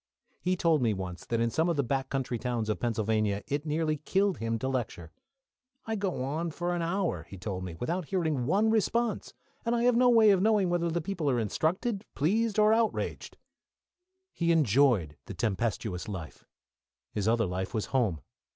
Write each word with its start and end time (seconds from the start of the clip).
He 0.41 0.55
told 0.57 0.81
me 0.81 0.95
once 0.95 1.27
that 1.27 1.39
in 1.39 1.51
some 1.51 1.69
of 1.69 1.75
the 1.75 1.83
back 1.83 2.09
country 2.09 2.39
towns 2.39 2.69
of 2.69 2.79
Pennsylvania 2.79 3.43
it 3.45 3.67
nearly 3.67 3.97
killed 3.97 4.39
him 4.39 4.57
to 4.57 4.67
lecture. 4.67 5.11
"I 5.85 5.95
go 5.95 6.23
on 6.23 6.49
for 6.49 6.73
an 6.73 6.81
hour," 6.81 7.27
he 7.29 7.37
told 7.37 7.63
me, 7.63 7.75
"without 7.75 8.05
hearing 8.05 8.47
one 8.47 8.71
response, 8.71 9.35
and 9.63 9.75
I 9.75 9.83
have 9.83 9.95
no 9.95 10.09
way 10.09 10.31
of 10.31 10.41
knowing 10.41 10.71
whether 10.71 10.89
the 10.89 11.01
people 11.01 11.29
are 11.29 11.39
instructed, 11.39 12.03
pleased, 12.15 12.57
or 12.57 12.73
outraged." 12.73 13.37
He 14.33 14.51
enjoyed 14.51 15.17
the 15.27 15.35
tempestuous 15.35 16.07
life. 16.07 16.45
His 17.11 17.27
other 17.27 17.45
life 17.45 17.71
was 17.71 17.85
home. 17.93 18.21